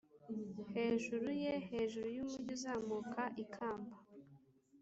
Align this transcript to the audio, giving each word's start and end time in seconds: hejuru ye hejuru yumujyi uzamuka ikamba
hejuru 0.73 1.27
ye 1.43 1.53
hejuru 1.69 2.07
yumujyi 2.17 2.49
uzamuka 2.55 3.21
ikamba 3.43 3.95